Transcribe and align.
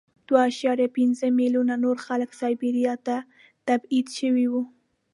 دوه 0.27 0.39
اعشاریه 0.45 0.89
پنځه 0.97 1.25
میلیونه 1.39 1.73
نور 1.83 1.97
خلک 2.05 2.29
سایبریا 2.39 2.93
ته 3.07 3.17
تبعید 3.67 4.07
شوي 4.17 4.45
وو 4.51 4.63